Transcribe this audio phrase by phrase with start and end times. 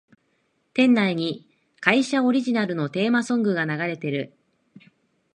[0.73, 1.47] 店内に
[1.79, 4.33] 会社オリジナルのテーマソングが流れてる